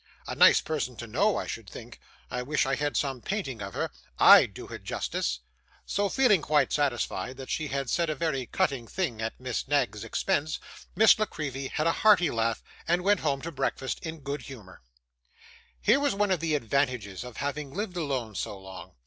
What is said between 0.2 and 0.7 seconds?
'A nice